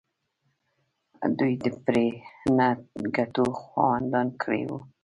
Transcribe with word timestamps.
دوی 1.37 1.53
د 1.63 1.65
پرې 1.85 2.07
نه 2.57 2.67
ګټو 3.15 3.45
خاوندان 3.59 4.27
کړي 4.41 4.63
وو. 4.69 4.79